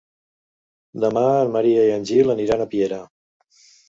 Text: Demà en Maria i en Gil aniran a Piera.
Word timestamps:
Demà 1.03 1.21
en 1.41 1.51
Maria 1.55 1.83
i 1.89 1.91
en 1.97 2.07
Gil 2.13 2.31
aniran 2.35 2.65
a 2.65 2.67
Piera. 2.73 2.99